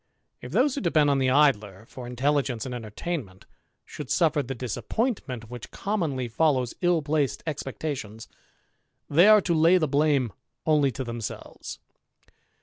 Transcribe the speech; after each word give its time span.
If 0.41 0.51
those 0.51 0.73
who 0.73 0.81
depend 0.81 1.11
on 1.11 1.19
the 1.19 1.29
Idler 1.29 1.85
for 1.85 2.07
intelligence 2.07 2.65
and 2.65 2.73
entertainment 2.73 3.45
should 3.85 4.09
suffer 4.09 4.41
the 4.41 4.55
disappointment 4.55 5.51
which 5.51 5.69
commonly 5.69 6.27
follows 6.27 6.73
ill 6.81 7.03
placed 7.03 7.43
expectations, 7.45 8.27
they 9.11 9.27
are 9.27 9.41
to 9.41 9.53
lay 9.53 9.77
the 9.77 9.87
blame 9.87 10.33
only 10.65 10.91
to 10.93 11.03
themselves. 11.03 11.77